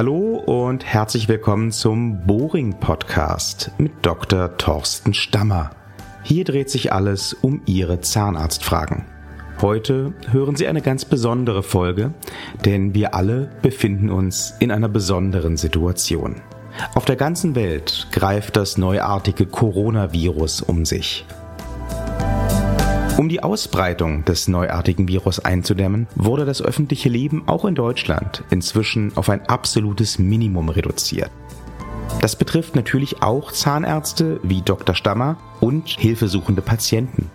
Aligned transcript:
Hallo 0.00 0.42
und 0.46 0.82
herzlich 0.82 1.28
willkommen 1.28 1.72
zum 1.72 2.24
Boring 2.26 2.72
Podcast 2.80 3.70
mit 3.76 3.92
Dr. 4.00 4.56
Thorsten 4.56 5.12
Stammer. 5.12 5.72
Hier 6.22 6.44
dreht 6.44 6.70
sich 6.70 6.90
alles 6.90 7.34
um 7.34 7.60
Ihre 7.66 8.00
Zahnarztfragen. 8.00 9.04
Heute 9.60 10.14
hören 10.30 10.56
Sie 10.56 10.66
eine 10.68 10.80
ganz 10.80 11.04
besondere 11.04 11.62
Folge, 11.62 12.14
denn 12.64 12.94
wir 12.94 13.14
alle 13.14 13.50
befinden 13.60 14.08
uns 14.08 14.54
in 14.58 14.70
einer 14.70 14.88
besonderen 14.88 15.58
Situation. 15.58 16.36
Auf 16.94 17.04
der 17.04 17.16
ganzen 17.16 17.54
Welt 17.54 18.08
greift 18.10 18.56
das 18.56 18.78
neuartige 18.78 19.44
Coronavirus 19.44 20.62
um 20.62 20.86
sich. 20.86 21.26
Um 23.20 23.28
die 23.28 23.42
Ausbreitung 23.42 24.24
des 24.24 24.48
neuartigen 24.48 25.06
Virus 25.06 25.40
einzudämmen, 25.40 26.06
wurde 26.14 26.46
das 26.46 26.62
öffentliche 26.62 27.10
Leben 27.10 27.42
auch 27.48 27.66
in 27.66 27.74
Deutschland 27.74 28.44
inzwischen 28.48 29.14
auf 29.14 29.28
ein 29.28 29.46
absolutes 29.46 30.18
Minimum 30.18 30.70
reduziert. 30.70 31.30
Das 32.22 32.34
betrifft 32.34 32.76
natürlich 32.76 33.22
auch 33.22 33.52
Zahnärzte 33.52 34.40
wie 34.42 34.62
Dr. 34.62 34.94
Stammer 34.94 35.36
und 35.60 35.86
hilfesuchende 35.86 36.62
Patienten. 36.62 37.30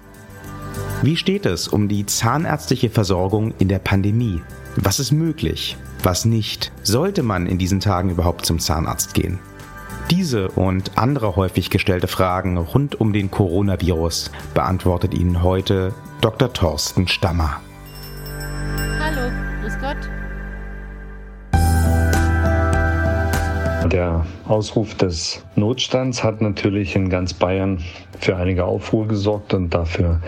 Wie 1.04 1.18
steht 1.18 1.46
es 1.46 1.68
um 1.68 1.88
die 1.88 2.08
zahnärztliche 2.08 2.90
Versorgung 2.90 3.54
in 3.60 3.68
der 3.68 3.78
Pandemie? 3.78 4.42
Was 4.78 5.00
ist 5.00 5.12
möglich? 5.12 5.78
Was 6.02 6.26
nicht? 6.26 6.72
Sollte 6.82 7.22
man 7.22 7.46
in 7.46 7.60
diesen 7.60 7.80
Tagen 7.80 8.10
überhaupt 8.10 8.48
zum 8.48 8.58
Zahnarzt 8.58 9.14
gehen? 9.14 9.38
Diese 10.12 10.50
und 10.50 11.00
andere 11.00 11.36
häufig 11.36 11.72
gestellte 11.72 12.08
Fragen 12.08 12.58
rund 12.58 13.02
um 13.02 13.12
den 13.12 13.32
Coronavirus 13.32 14.32
beantwortet 14.54 15.16
Ihnen 15.16 15.42
heute 15.42 15.96
Dr. 16.22 16.54
Thorsten 16.54 17.08
Stammer. 17.08 17.60
Hallo, 19.00 19.32
grüß 19.62 19.74
Gott. 19.80 19.98
Der 23.92 24.26
Ausruf 24.48 24.94
des 24.94 25.44
Notstands 25.56 26.24
hat 26.24 26.40
natürlich 26.40 26.96
in 26.96 27.10
ganz 27.10 27.34
Bayern 27.34 27.84
für 28.20 28.36
einige 28.36 28.66
Aufruhr 28.66 29.08
gesorgt 29.08 29.56
und 29.56 29.72
dafür, 29.74 30.22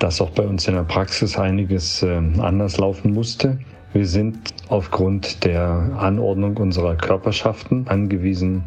dass 0.00 0.20
auch 0.20 0.30
bei 0.30 0.42
uns 0.42 0.66
in 0.66 0.74
der 0.74 0.82
Praxis 0.82 1.38
einiges 1.38 2.02
äh, 2.02 2.20
anders 2.40 2.78
laufen 2.78 3.12
musste. 3.12 3.58
Wir 3.92 4.06
sind 4.06 4.36
aufgrund 4.68 5.44
der 5.44 5.68
Anordnung 5.98 6.56
unserer 6.56 6.96
Körperschaften 6.96 7.88
angewiesen, 7.88 8.64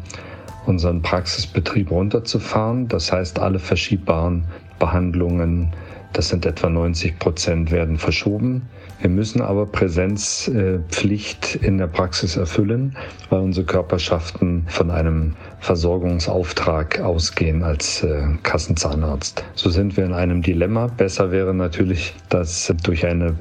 unseren 0.66 1.02
Praxisbetrieb 1.02 1.90
runterzufahren. 1.90 2.88
Das 2.88 3.12
heißt, 3.12 3.38
alle 3.38 3.58
verschiebbaren 3.58 4.44
Behandlungen, 4.78 5.72
das 6.12 6.28
sind 6.30 6.46
etwa 6.46 6.68
90 6.68 7.18
Prozent, 7.18 7.70
werden 7.70 7.98
verschoben. 7.98 8.68
Wir 9.00 9.08
müssen 9.08 9.40
aber 9.40 9.66
Präsenzpflicht 9.66 11.54
in 11.56 11.78
der 11.78 11.86
Praxis 11.86 12.36
erfüllen, 12.36 12.96
weil 13.30 13.40
unsere 13.40 13.64
Körperschaften 13.64 14.64
von 14.66 14.90
einem 14.90 15.36
Versorgungsauftrag 15.60 17.00
ausgehen 17.00 17.62
als 17.62 18.02
äh, 18.02 18.26
Kassenzahnarzt. 18.42 19.44
So 19.54 19.70
sind 19.70 19.96
wir 19.96 20.04
in 20.04 20.12
einem 20.12 20.42
Dilemma. 20.42 20.88
Besser 20.88 21.30
wäre 21.30 21.54
natürlich, 21.54 22.14
dass 22.28 22.74
durch 22.82 23.06
eine 23.06 23.36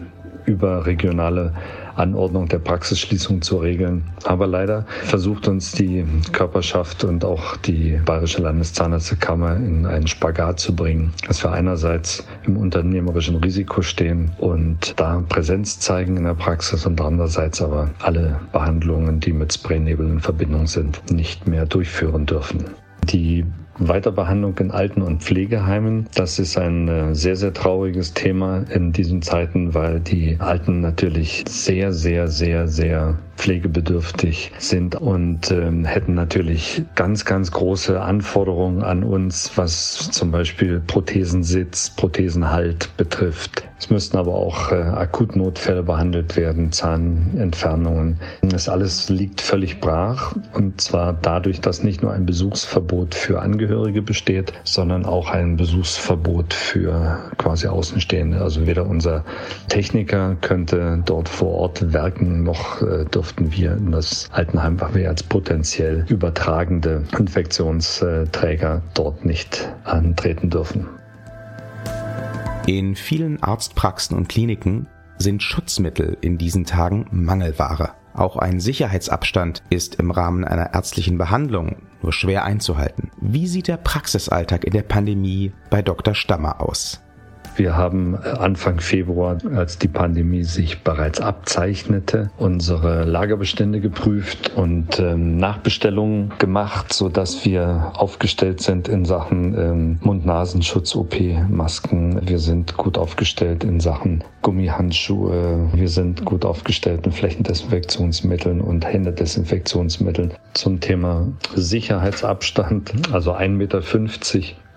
überregionale 0.50 1.54
Anordnung 1.96 2.48
der 2.48 2.60
Praxisschließung 2.60 3.42
zu 3.42 3.58
regeln. 3.58 4.04
Aber 4.24 4.48
leider 4.48 4.86
versucht 5.04 5.48
uns 5.48 5.72
die 5.72 6.06
Körperschaft 6.32 7.04
und 7.04 7.26
auch 7.26 7.58
die 7.58 8.00
Bayerische 8.06 8.42
Landeszahnarztkammer 8.42 9.56
in 9.58 9.86
einen 9.86 10.08
Spagat 10.08 10.60
zu 10.60 10.76
bringen, 10.76 11.14
dass 11.28 11.44
wir 11.44 11.52
einerseits 11.52 12.26
im 12.46 12.58
unternehmerischen 12.58 13.36
Risiko 13.38 13.82
stehen 13.82 14.32
und 14.38 15.00
da 15.00 15.24
Präsenz 15.28 15.80
zeigen 15.80 16.18
in 16.18 16.24
der 16.24 16.34
Praxis 16.34 16.86
und 16.86 17.00
andererseits 17.02 17.62
aber 17.62 17.90
alle 18.00 18.40
Behandlungen, 18.52 19.20
die 19.20 19.34
mit 19.34 19.54
Spraynebel 19.54 20.08
in 20.08 20.20
Verbindung 20.20 20.68
sind, 20.68 21.12
nicht 21.12 21.48
mehr 21.48 21.66
durchführen 21.66 22.26
dürfen. 22.26 22.66
Die 23.04 23.46
Weiterbehandlung 23.80 24.58
in 24.60 24.72
Alten- 24.72 25.02
und 25.02 25.24
Pflegeheimen. 25.24 26.08
Das 26.16 26.40
ist 26.40 26.58
ein 26.58 26.88
äh, 26.88 27.16
sehr, 27.16 27.36
sehr 27.36 27.54
trauriges 27.54 28.14
Thema 28.14 28.64
in 28.70 28.92
diesen 28.92 29.22
Zeiten, 29.22 29.74
weil 29.74 30.00
die 30.00 30.36
Alten 30.40 30.82
natürlich 30.82 31.46
sehr, 31.48 31.94
sehr, 31.94 32.28
sehr, 32.28 32.68
sehr 32.68 33.18
pflegebedürftig 33.40 34.52
sind 34.60 34.96
und 34.96 35.50
ähm, 35.50 35.86
hätten 35.86 36.14
natürlich 36.14 36.84
ganz, 36.96 37.24
ganz 37.24 37.52
große 37.52 38.00
Anforderungen 38.00 38.84
an 38.84 39.04
uns, 39.04 39.54
was 39.56 40.12
zum 40.12 40.32
Beispiel 40.32 40.82
Prothesensitz, 40.86 41.90
Prothesenhalt 41.90 42.96
betrifft. 42.98 43.64
Es 43.80 43.90
müssten 43.90 44.18
aber 44.18 44.36
auch 44.36 44.74
äh, 44.74 44.76
Akutnotfälle 44.76 45.84
behandelt 45.84 46.36
werden, 46.36 46.74
Zahnentfernungen. 46.74 48.20
Das 48.42 48.68
alles 48.68 49.08
liegt 49.08 49.40
völlig 49.40 49.80
brach 49.80 50.36
und 50.54 50.82
zwar 50.82 51.14
dadurch, 51.14 51.62
dass 51.62 51.82
nicht 51.82 52.02
nur 52.02 52.12
ein 52.12 52.26
Besuchsverbot 52.26 53.16
für 53.16 53.42
Angehörige 53.42 54.02
besteht, 54.02 54.52
sondern 54.66 55.06
auch 55.06 55.30
ein 55.30 55.56
Besuchsverbot 55.56 56.54
für 56.54 57.20
quasi 57.38 57.68
Außenstehende. 57.68 58.42
Also 58.42 58.68
weder 58.68 58.86
unser 58.86 59.24
Techniker 59.70 60.36
könnte 60.42 61.02
dort 61.06 61.30
vor 61.30 61.54
Ort 61.54 61.94
werken, 61.94 62.44
noch 62.44 62.82
äh, 62.82 63.06
durften 63.30 63.52
wir 63.52 63.74
in 63.74 63.92
das 63.92 64.28
Altenheim, 64.32 64.82
weil 64.82 64.96
wir 64.96 65.10
als 65.10 65.22
potenziell 65.22 66.04
übertragende 66.10 67.04
Infektionsträger 67.18 68.82
dort 68.96 69.24
nicht 69.24 69.72
antreten 69.84 70.50
dürfen. 70.50 70.88
In 72.66 72.96
vielen 72.96 73.42
Arztpraxen 73.42 74.18
und 74.18 74.30
Kliniken 74.30 74.88
sind 75.20 75.44
Schutzmittel 75.44 76.18
in 76.22 76.38
diesen 76.40 76.66
Tagen 76.66 77.06
Mangelware. 77.12 77.92
Auch 78.14 78.38
ein 78.38 78.60
Sicherheitsabstand 78.60 79.62
ist 79.70 79.96
im 79.96 80.10
Rahmen 80.10 80.44
einer 80.44 80.74
ärztlichen 80.74 81.18
Behandlung 81.20 81.76
nur 82.02 82.14
schwer 82.14 82.44
einzuhalten. 82.46 83.12
Wie 83.22 83.48
sieht 83.48 83.68
der 83.68 83.78
Praxisalltag 83.78 84.64
in 84.64 84.74
der 84.74 84.82
Pandemie 84.82 85.52
bei 85.70 85.84
Dr. 85.84 86.16
Stammer 86.16 86.62
aus? 86.62 87.02
Wir 87.60 87.76
haben 87.76 88.16
Anfang 88.16 88.80
Februar, 88.80 89.38
als 89.54 89.78
die 89.78 89.90
Pandemie 89.90 90.46
sich 90.46 90.82
bereits 90.82 91.20
abzeichnete, 91.20 92.32
unsere 92.38 93.04
Lagerbestände 93.04 93.82
geprüft 93.82 94.54
und 94.56 94.98
ähm, 94.98 95.36
Nachbestellungen 95.36 96.32
gemacht, 96.40 96.94
so 96.94 97.10
dass 97.10 97.44
wir 97.44 97.92
aufgestellt 97.96 98.62
sind 98.62 98.88
in 98.88 99.04
Sachen 99.04 99.58
ähm, 99.60 100.00
Mund-Nasenschutz, 100.02 100.96
OP-Masken. 100.96 102.26
Wir 102.26 102.40
sind 102.40 102.78
gut 102.78 102.98
aufgestellt 102.98 103.66
in 103.66 103.82
Sachen 103.82 104.24
Gummihandschuhe. 104.42 105.70
Wir 105.74 105.90
sind 105.90 106.24
gut 106.24 106.46
aufgestellt 106.46 107.06
in 107.06 107.12
Flächendesinfektionsmitteln 107.12 108.62
und 108.62 108.86
Händedesinfektionsmitteln. 108.86 110.34
Zum 110.54 110.80
Thema 110.80 111.28
Sicherheitsabstand, 111.56 112.94
also 113.12 113.34
1,50 113.34 113.50
Meter 113.50 113.82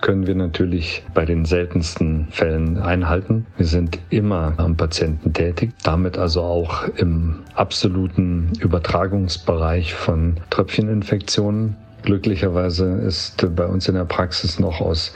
können 0.02 0.26
wir 0.26 0.34
natürlich 0.34 1.02
bei 1.14 1.24
den 1.24 1.46
seltensten 1.46 2.26
Fällen 2.30 2.76
einhalten. 2.76 3.46
Wir 3.56 3.66
sind 3.66 3.98
immer 4.10 4.52
am 4.58 4.76
Patienten 4.76 5.32
tätig, 5.32 5.72
damit 5.82 6.18
also 6.18 6.42
auch 6.42 6.88
im 6.96 7.38
absoluten 7.54 8.52
Übertragungsbereich 8.60 9.94
von 9.94 10.38
Tröpfcheninfektionen. 10.50 11.76
Glücklicherweise 12.02 12.96
ist 12.96 13.46
bei 13.54 13.64
uns 13.64 13.88
in 13.88 13.94
der 13.94 14.04
Praxis 14.04 14.58
noch 14.58 14.80
aus 14.80 15.14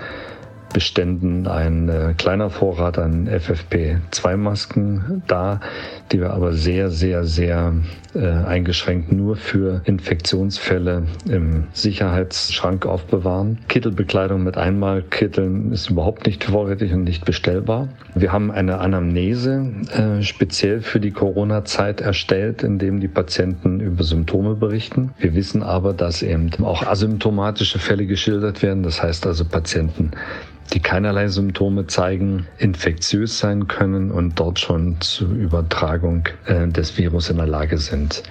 Beständen 0.76 1.46
ein 1.46 1.88
äh, 1.88 2.12
kleiner 2.18 2.50
Vorrat 2.50 2.98
an 2.98 3.30
FFP2-Masken 3.30 5.22
da, 5.26 5.60
die 6.12 6.20
wir 6.20 6.34
aber 6.34 6.52
sehr, 6.52 6.90
sehr, 6.90 7.24
sehr 7.24 7.72
äh, 8.14 8.26
eingeschränkt 8.26 9.10
nur 9.10 9.36
für 9.36 9.80
Infektionsfälle 9.84 11.04
im 11.30 11.64
Sicherheitsschrank 11.72 12.84
aufbewahren. 12.84 13.58
Kittelbekleidung 13.68 14.44
mit 14.44 14.58
Einmalkitteln 14.58 15.72
ist 15.72 15.88
überhaupt 15.88 16.26
nicht 16.26 16.44
vorrätig 16.44 16.92
und 16.92 17.04
nicht 17.04 17.24
bestellbar. 17.24 17.88
Wir 18.14 18.32
haben 18.32 18.50
eine 18.50 18.78
Anamnese 18.78 19.72
äh, 19.92 20.22
speziell 20.22 20.82
für 20.82 21.00
die 21.00 21.10
Corona-Zeit 21.10 22.02
erstellt, 22.02 22.62
in 22.62 22.78
dem 22.78 23.00
die 23.00 23.08
Patienten 23.08 23.80
über 23.80 24.04
Symptome 24.04 24.56
berichten. 24.56 25.14
Wir 25.18 25.34
wissen 25.34 25.62
aber, 25.62 25.94
dass 25.94 26.22
eben 26.22 26.50
auch 26.62 26.86
asymptomatische 26.86 27.78
Fälle 27.78 28.04
geschildert 28.04 28.62
werden. 28.62 28.82
Das 28.82 29.02
heißt 29.02 29.26
also 29.26 29.46
Patienten, 29.46 30.12
die 30.72 30.80
keinerlei 30.80 31.28
Symptome 31.28 31.86
zeigen, 31.86 32.46
infektiös 32.58 33.38
sein 33.38 33.68
können 33.68 34.10
und 34.10 34.38
dort 34.38 34.58
schon 34.58 34.96
zur 35.00 35.30
Übertragung 35.30 36.28
äh, 36.46 36.66
des 36.68 36.98
Virus 36.98 37.30
in 37.30 37.36
der 37.36 37.46
Lage 37.46 37.78
sind, 37.78 38.22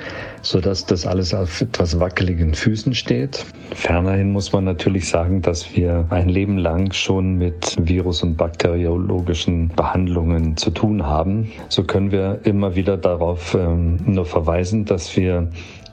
sodass 0.41 0.85
das 0.85 1.05
alles 1.05 1.33
auf 1.33 1.61
etwas 1.61 1.99
wackeligen 1.99 2.53
Füßen 2.53 2.93
steht. 2.93 3.45
Fernerhin 3.73 4.31
muss 4.31 4.51
man 4.51 4.65
natürlich 4.65 5.07
sagen, 5.07 5.41
dass 5.41 5.75
wir 5.75 6.05
ein 6.09 6.29
Leben 6.29 6.57
lang 6.57 6.91
schon 6.93 7.37
mit 7.37 7.75
Virus- 7.79 8.23
und 8.23 8.37
bakteriologischen 8.37 9.69
Behandlungen 9.69 10.57
zu 10.57 10.71
tun 10.71 11.05
haben. 11.05 11.51
So 11.69 11.83
können 11.83 12.11
wir 12.11 12.41
immer 12.43 12.75
wieder 12.75 12.97
darauf 12.97 13.55
ähm, 13.55 13.99
nur 14.05 14.25
verweisen, 14.25 14.85
dass 14.85 15.15
wir 15.15 15.49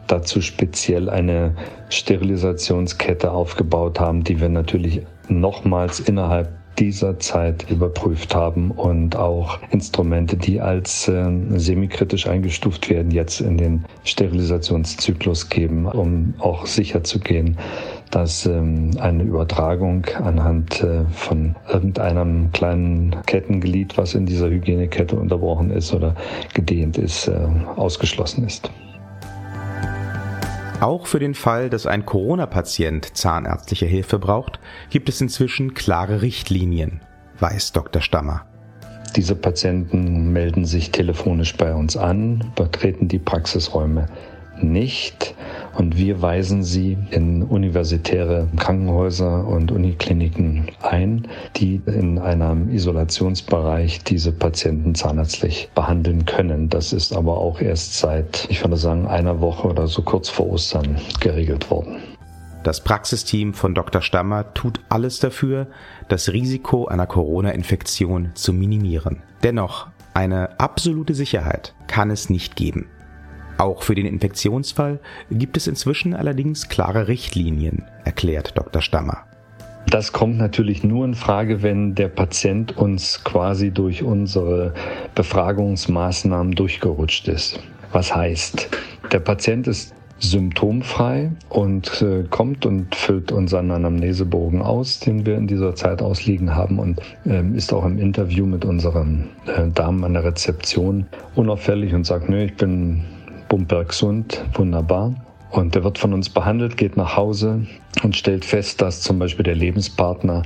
dazu 0.07 0.41
speziell 0.41 1.09
eine 1.09 1.55
Sterilisationskette 1.89 3.31
aufgebaut 3.31 4.01
haben, 4.01 4.25
die 4.25 4.41
wir 4.41 4.49
natürlich 4.49 5.03
nochmals 5.29 6.01
innerhalb 6.01 6.51
dieser 6.79 7.19
Zeit 7.19 7.71
überprüft 7.71 8.35
haben 8.35 8.71
und 8.71 9.15
auch 9.15 9.59
Instrumente, 9.71 10.37
die 10.37 10.61
als 10.61 11.07
äh, 11.09 11.31
semikritisch 11.57 12.27
eingestuft 12.27 12.89
werden, 12.89 13.11
jetzt 13.11 13.41
in 13.41 13.59
den 13.59 13.85
Sterilisationszyklus 14.05 15.49
geben, 15.49 15.87
um 15.87 16.35
auch 16.39 16.67
sicher 16.67 17.05
zu 17.05 17.21
gehen, 17.21 17.59
dass 18.11 18.47
ähm, 18.47 18.91
eine 18.99 19.23
Übertragung 19.23 20.07
anhand 20.23 20.83
äh, 20.83 21.05
von 21.13 21.57
irgendeinem 21.71 22.51
kleinen 22.53 23.17
Kettenglied, 23.27 23.97
was 23.99 24.15
in 24.15 24.27
dieser 24.27 24.49
Hygienekette 24.49 25.17
unterbrochen 25.17 25.71
ist 25.71 25.93
oder 25.93 26.15
gedehnt 26.55 26.99
ist, 26.99 27.29
äh, 27.29 27.49
ausgeschlossen 27.77 28.45
ist. 28.45 28.71
Auch 30.83 31.07
für 31.07 31.21
den 31.21 31.35
Fall, 31.35 31.71
dass 31.71 31.87
ein 31.87 32.05
Corona-Patient 32.05 33.17
zahnärztliche 33.17 33.87
Hilfe 33.87 34.19
braucht, 34.19 34.59
gibt 34.91 35.09
es 35.09 35.21
inzwischen 35.21 35.75
klare 35.75 36.23
Richtlinien, 36.23 37.01
weiß 37.39 37.71
Dr. 37.71 38.03
Stammer. 38.03 38.47
Diese 39.15 39.37
Patienten 39.37 40.33
melden 40.33 40.65
sich 40.65 40.91
telefonisch 40.91 41.57
bei 41.57 41.73
uns 41.73 41.97
an, 41.97 42.51
betreten 42.57 43.07
die 43.07 43.21
Praxisräume 43.21 44.09
nicht 44.61 45.37
und 45.77 45.97
wir 45.97 46.23
weisen 46.23 46.63
sie 46.63 46.99
in 47.11 47.43
universitäre 47.43 48.49
Krankenhäuser 48.57 49.47
und 49.47 49.73
Unikliniken 49.73 50.67
ein, 50.81 51.29
die 51.57 51.81
in 51.87 52.19
einem 52.19 52.69
Isolationsbereich 52.71 54.05
diese 54.05 54.33
Patienten 54.33 54.95
zahnärztlich 54.95 55.71
behandeln 55.75 56.25
können. 56.25 56.69
Das 56.69 56.93
ist 56.93 57.15
aber 57.15 57.39
auch 57.39 57.61
erst 57.61 57.99
seit, 57.99 58.47
ich 58.51 58.63
würde 58.63 58.77
sagen, 58.77 59.07
einer 59.07 59.41
Woche 59.41 59.69
oder 59.69 59.87
so 59.87 60.03
kurz 60.03 60.29
vor 60.29 60.51
Ostern 60.51 60.97
geregelt 61.21 61.71
worden. 61.71 61.97
Das 62.63 62.81
Praxisteam 62.81 63.55
von 63.55 63.75
Dr. 63.75 64.03
Stammer 64.03 64.55
tut 64.55 64.81
alles 64.89 65.19
dafür, 65.19 65.67
das 66.09 66.33
Risiko 66.33 66.87
einer 66.87 67.09
Corona-Infektion 67.09 68.31
zu 68.35 68.53
minimieren. 68.53 69.23
Dennoch, 69.43 69.89
eine 70.15 70.61
absolute 70.61 71.15
Sicherheit 71.15 71.75
kann 71.89 72.11
es 72.11 72.31
nicht 72.31 72.55
geben. 72.55 72.87
Auch 73.63 73.85
für 73.85 73.95
den 73.95 74.07
Infektionsfall 74.07 74.99
gibt 75.31 75.57
es 75.57 75.69
inzwischen 75.69 76.15
allerdings 76.15 76.69
klare 76.69 77.07
Richtlinien, 77.07 77.85
erklärt 78.05 78.59
Dr. 78.59 78.83
Stammer. 78.83 79.19
Das 79.87 80.13
kommt 80.13 80.37
natürlich 80.37 80.83
nur 80.83 81.05
in 81.05 81.15
Frage, 81.15 81.63
wenn 81.63 81.95
der 81.95 82.09
Patient 82.09 82.77
uns 82.77 83.23
quasi 83.23 83.71
durch 83.71 84.03
unsere 84.03 84.75
Befragungsmaßnahmen 85.15 86.57
durchgerutscht 86.57 87.29
ist. 87.29 87.61
Was 87.93 88.13
heißt, 88.13 88.69
der 89.13 89.21
Patient 89.21 89.69
ist 89.69 89.95
symptomfrei 90.19 91.31
und 91.49 92.03
äh, 92.03 92.25
kommt 92.31 92.67
und 92.67 92.93
füllt 92.97 93.31
unseren 93.31 93.71
Anamnesebogen 93.71 94.61
aus, 94.61 94.99
den 94.99 95.25
wir 95.25 95.37
in 95.37 95.47
dieser 95.47 95.77
Zeit 95.77 96.03
ausliegen 96.03 96.57
haben 96.57 96.81
und 96.81 97.01
äh, 97.27 97.45
ist 97.55 97.73
auch 97.73 97.85
im 97.85 97.99
Interview 97.99 98.45
mit 98.45 98.65
unseren 98.65 99.29
äh, 99.47 99.69
Damen 99.73 100.03
an 100.03 100.15
der 100.15 100.25
Rezeption 100.25 101.07
unauffällig 101.37 101.95
und 101.95 102.05
sagt, 102.05 102.29
nö, 102.29 102.43
ich 102.43 102.57
bin 102.57 103.05
bumpergesund, 103.53 104.43
wunderbar. 104.55 105.15
Und 105.51 105.75
der 105.75 105.85
wird 105.85 105.99
von 105.99 106.15
uns 106.15 106.31
behandelt, 106.31 106.79
geht 106.79 106.97
nach 106.97 107.19
Hause 107.19 107.67
und 108.03 108.17
stellt 108.17 108.47
fest, 108.47 108.81
dass 108.81 109.03
zum 109.03 109.19
Beispiel 109.19 109.43
der 109.43 109.55
Lebenspartner 109.55 110.41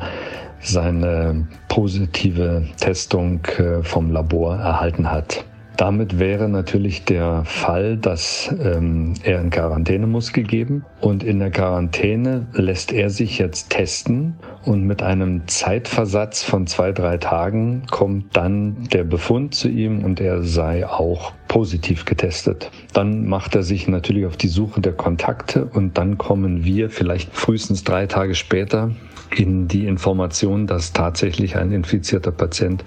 seine 0.60 1.46
positive 1.68 2.66
Testung 2.80 3.44
äh, 3.58 3.84
vom 3.84 4.10
Labor 4.10 4.56
erhalten 4.56 5.08
hat. 5.08 5.44
Damit 5.76 6.18
wäre 6.18 6.48
natürlich 6.48 7.04
der 7.04 7.44
Fall, 7.44 7.98
dass 7.98 8.52
ähm, 8.60 9.14
er 9.22 9.40
in 9.40 9.50
Quarantäne 9.50 10.06
muss 10.06 10.32
gegeben 10.32 10.84
und 11.00 11.22
in 11.22 11.38
der 11.38 11.50
Quarantäne 11.50 12.46
lässt 12.54 12.92
er 12.92 13.10
sich 13.10 13.38
jetzt 13.38 13.70
testen 13.70 14.34
und 14.64 14.84
mit 14.84 15.02
einem 15.02 15.46
Zeitversatz 15.46 16.42
von 16.42 16.66
zwei, 16.66 16.92
drei 16.92 17.18
Tagen 17.18 17.82
kommt 17.90 18.36
dann 18.36 18.88
der 18.92 19.04
Befund 19.04 19.54
zu 19.54 19.68
ihm 19.68 20.02
und 20.02 20.18
er 20.18 20.42
sei 20.42 20.88
auch 20.88 21.32
positiv 21.56 22.04
getestet. 22.04 22.70
Dann 22.92 23.26
macht 23.26 23.54
er 23.54 23.62
sich 23.62 23.88
natürlich 23.88 24.26
auf 24.26 24.36
die 24.36 24.48
Suche 24.48 24.82
der 24.82 24.92
Kontakte 24.92 25.64
und 25.64 25.96
dann 25.96 26.18
kommen 26.18 26.66
wir 26.66 26.90
vielleicht 26.90 27.34
frühestens 27.34 27.82
drei 27.82 28.06
Tage 28.06 28.34
später 28.34 28.90
in 29.34 29.68
die 29.68 29.86
Information, 29.86 30.66
dass 30.66 30.92
tatsächlich 30.92 31.56
ein 31.56 31.72
infizierter 31.72 32.32
Patient 32.32 32.84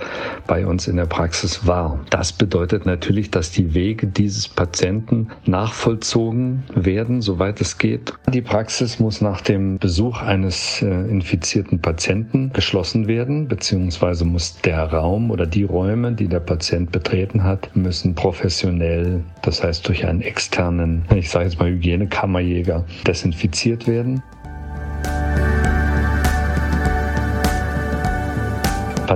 bei 0.47 0.65
uns 0.65 0.87
in 0.87 0.95
der 0.95 1.05
Praxis 1.05 1.65
war. 1.67 1.99
Das 2.09 2.33
bedeutet 2.33 2.85
natürlich, 2.85 3.31
dass 3.31 3.51
die 3.51 3.73
Wege 3.73 4.07
dieses 4.07 4.47
Patienten 4.47 5.29
nachvollzogen 5.45 6.63
werden, 6.75 7.21
soweit 7.21 7.61
es 7.61 7.77
geht. 7.77 8.13
Die 8.33 8.41
Praxis 8.41 8.99
muss 8.99 9.21
nach 9.21 9.41
dem 9.41 9.77
Besuch 9.77 10.21
eines 10.21 10.81
äh, 10.81 10.85
infizierten 10.85 11.81
Patienten 11.81 12.51
geschlossen 12.53 13.07
werden, 13.07 13.47
beziehungsweise 13.47 14.25
muss 14.25 14.59
der 14.61 14.83
Raum 14.83 15.31
oder 15.31 15.45
die 15.45 15.63
Räume, 15.63 16.13
die 16.13 16.27
der 16.27 16.39
Patient 16.39 16.91
betreten 16.91 17.43
hat, 17.43 17.75
müssen 17.75 18.15
professionell, 18.15 19.23
das 19.41 19.63
heißt 19.63 19.87
durch 19.87 20.05
einen 20.05 20.21
externen, 20.21 21.05
ich 21.15 21.29
sage 21.29 21.45
jetzt 21.45 21.59
mal 21.59 21.69
Hygienekammerjäger, 21.69 22.85
desinfiziert 23.05 23.87
werden. 23.87 24.21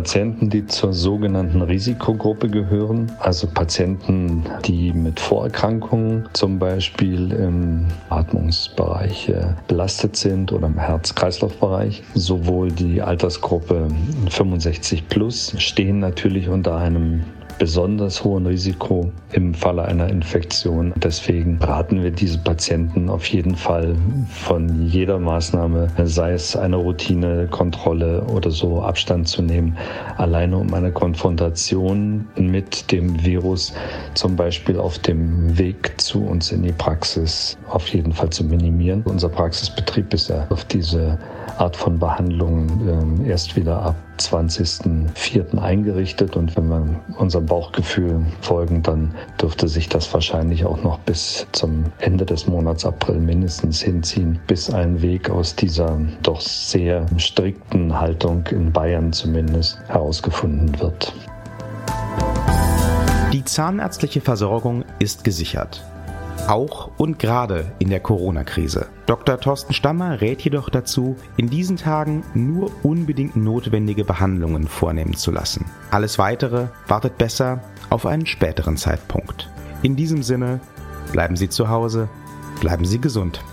Patienten, 0.04 0.50
die 0.50 0.68
zur 0.68 0.92
sogenannten 0.92 1.62
Risikogruppe 1.62 2.50
gehören, 2.50 3.10
also 3.20 3.48
Patienten, 3.48 4.44
die 4.66 4.92
mit 4.92 5.18
Vorerkrankungen 5.18 6.28
zum 6.34 6.60
Beispiel 6.60 7.32
im 7.32 7.86
Atmungsbereich 8.10 9.30
äh, 9.30 9.54
belastet 9.70 10.18
sind 10.18 10.52
oder 10.52 10.68
im 10.68 10.78
Herz-Kreislauf-Bereich. 10.78 12.04
Sowohl 12.16 12.74
die 12.74 13.02
Altersgruppe 13.02 13.88
65 14.30 15.08
plus 15.08 15.54
stehen 15.58 16.00
natürlich 16.00 16.50
unter 16.50 16.76
einem 16.76 17.22
besonders 17.58 18.24
hohen 18.24 18.46
Risiko 18.46 19.12
im 19.32 19.54
Falle 19.54 19.86
einer 19.86 20.10
Infektion. 20.10 20.94
Deswegen 20.98 21.58
raten 21.58 22.04
wir 22.04 22.12
diese 22.12 22.38
Patienten 22.38 23.10
auf 23.10 23.26
jeden 23.28 23.56
Fall 23.56 23.96
von 24.30 24.86
jeder 24.86 25.20
Maßnahme, 25.20 25.88
sei 26.04 26.34
es 26.34 26.56
eine 26.56 26.76
Routinekontrolle 26.76 28.24
oder 28.24 28.52
so, 28.52 28.82
Abstand 28.82 29.28
zu 29.28 29.42
nehmen, 29.42 29.78
alleine 30.18 30.58
um 30.58 30.74
eine 30.74 30.92
Konfrontation 30.92 32.28
mit 32.36 32.92
dem 32.92 33.24
Virus 33.24 33.74
zum 34.14 34.36
Beispiel 34.36 34.80
auf 34.80 35.00
dem 35.00 35.58
Weg 35.58 36.00
zu 36.00 36.26
uns 36.26 36.52
in 36.52 36.64
die 36.64 36.72
Praxis 36.72 37.58
auf 37.70 37.88
jeden 37.90 38.14
Fall 38.14 38.30
zu 38.30 38.44
minimieren. 38.44 39.04
Unser 39.06 39.30
Praxisbetrieb 39.30 40.14
ist 40.14 40.30
ja 40.30 40.46
auf 40.50 40.66
diese 40.66 41.18
Art 41.58 41.76
von 41.76 42.00
Behandlung 42.00 43.22
äh, 43.26 43.30
erst 43.30 43.56
wieder 43.56 43.82
ab 43.82 43.96
20.04. 44.20 45.58
eingerichtet 45.58 46.36
und 46.36 46.56
wenn 46.56 46.68
wir 46.70 46.86
unserem 47.18 47.46
Bauchgefühl 47.46 48.26
folgen, 48.42 48.82
dann 48.84 49.14
dürfte 49.42 49.68
sich 49.68 49.90
das 49.90 50.14
wahrscheinlich 50.14 50.66
auch 50.66 50.82
noch 50.84 51.00
bis 51.00 51.48
zum 51.52 51.86
Ende 52.00 52.26
des 52.26 52.48
Monats 52.48 52.86
April 52.86 53.20
mindestens 53.20 53.82
hinziehen, 53.82 54.40
bis 54.48 54.70
ein 54.70 55.02
Weg 55.02 55.30
aus 55.30 55.56
dieser 55.56 56.00
doch 56.22 56.42
sehr 56.42 57.06
strikten 57.18 58.00
Haltung 58.00 58.46
in 58.48 58.72
Bayern 58.72 59.14
zumindest 59.14 59.80
herausgefunden 59.88 60.80
wird. 60.80 61.14
Die 63.32 63.44
zahnärztliche 63.44 64.22
Versorgung 64.22 64.86
ist 65.00 65.24
gesichert 65.24 65.82
auch 66.48 66.92
und 66.98 67.20
gerade 67.20 67.72
in 67.80 67.90
der 67.90 68.00
Corona-Krise. 68.00 68.88
Dr. 69.06 69.40
Thorsten 69.40 69.74
Stammer 69.74 70.22
rät 70.22 70.42
jedoch 70.42 70.70
dazu, 70.70 71.16
in 71.38 71.50
diesen 71.50 71.78
Tagen 71.78 72.24
nur 72.34 72.72
unbedingt 72.84 73.36
notwendige 73.36 74.04
Behandlungen 74.04 74.68
vornehmen 74.68 75.16
zu 75.16 75.32
lassen. 75.32 75.66
Alles 75.92 76.20
Weitere 76.20 76.68
wartet 76.88 77.18
besser 77.18 77.62
auf 77.90 78.06
einen 78.06 78.26
späteren 78.26 78.78
Zeitpunkt. 78.78 79.50
In 79.82 79.96
diesem 79.96 80.24
Sinne, 80.24 80.60
bleiben 81.12 81.36
Sie 81.36 81.50
zu 81.50 81.70
Hause, 81.70 82.10
bleiben 82.60 82.86
Sie 82.86 83.00
gesund. 83.00 83.44